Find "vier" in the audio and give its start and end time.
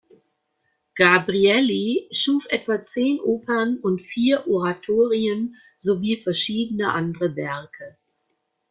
4.01-4.47